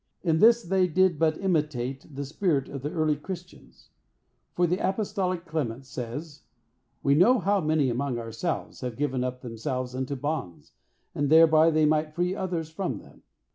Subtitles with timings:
[0.23, 3.89] In this they did but imitate the spirit of the early Christians;
[4.55, 6.41] for the apostolic Clement says,
[7.03, 10.71] "We know how many among ourselves have given up themselves unto bonds,
[11.13, 13.21] that thereby they might free others from them."